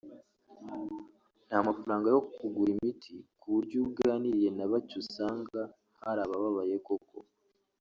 nta 1.47 1.57
mafaranga 1.67 2.07
yo 2.15 2.21
kugura 2.35 2.69
imiti 2.77 3.13
ku 3.39 3.45
buryo 3.53 3.73
iyo 3.77 3.85
uganiriye 3.89 4.49
na 4.57 4.65
bake 4.71 4.95
usanga 5.03 5.61
hari 6.03 6.19
abababaye 6.23 6.75
koko 6.87 7.17